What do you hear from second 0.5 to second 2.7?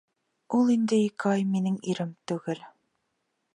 Ул инде ике ай минең ирем түгел.